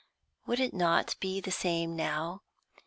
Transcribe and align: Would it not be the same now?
Would 0.47 0.59
it 0.59 0.73
not 0.73 1.15
be 1.19 1.39
the 1.39 1.51
same 1.51 1.95
now? 1.95 2.41